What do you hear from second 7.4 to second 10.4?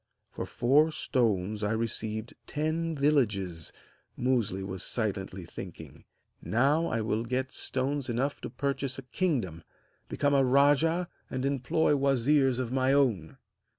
stones enough to purchase a kingdom, become